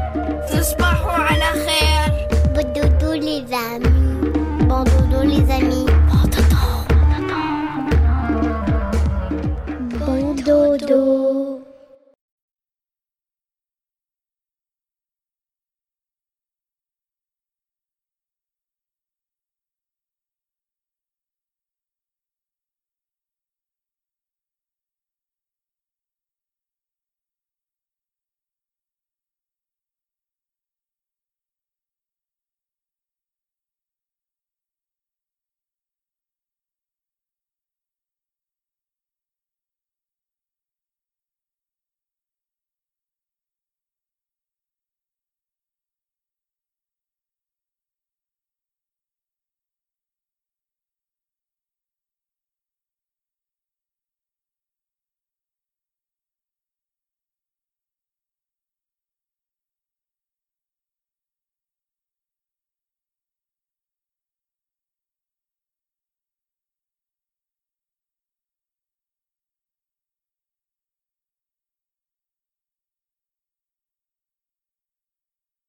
[0.52, 2.28] تصبحوا على خير.
[2.54, 3.88] Bon dodo les amis.
[4.68, 5.89] Bon dodo les amis.